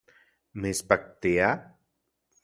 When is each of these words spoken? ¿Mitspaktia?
¿Mitspaktia? 0.61 1.49